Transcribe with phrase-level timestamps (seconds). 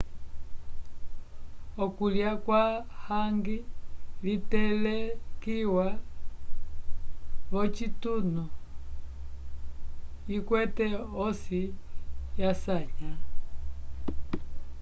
[1.83, 2.63] okulya kwa
[3.07, 3.57] hangi
[4.25, 5.87] litelekiwa
[7.51, 8.43] v'ocitunu
[10.35, 10.85] ikwete
[11.25, 11.61] osi
[12.41, 13.11] yasanya